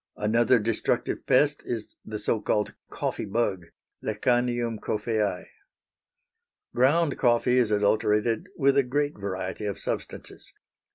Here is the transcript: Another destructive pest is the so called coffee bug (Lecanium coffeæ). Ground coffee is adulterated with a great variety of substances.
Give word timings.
Another 0.17 0.57
destructive 0.57 1.27
pest 1.27 1.61
is 1.63 1.97
the 2.03 2.17
so 2.17 2.41
called 2.41 2.73
coffee 2.89 3.23
bug 3.25 3.67
(Lecanium 4.03 4.79
coffeæ). 4.79 5.45
Ground 6.73 7.19
coffee 7.19 7.59
is 7.59 7.69
adulterated 7.69 8.47
with 8.57 8.77
a 8.77 8.81
great 8.81 9.15
variety 9.15 9.65
of 9.67 9.77
substances. 9.77 10.53